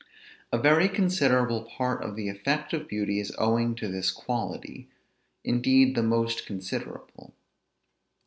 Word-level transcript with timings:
A 0.51 0.57
very 0.57 0.89
considerable 0.89 1.61
part 1.61 2.03
of 2.03 2.15
the 2.15 2.27
effect 2.27 2.73
of 2.73 2.87
beauty 2.87 3.19
is 3.19 3.35
owing 3.37 3.75
to 3.75 3.87
this 3.87 4.09
quality; 4.09 4.87
indeed 5.43 5.93
the 5.93 6.01
most 6.01 6.47
considerable. 6.47 7.35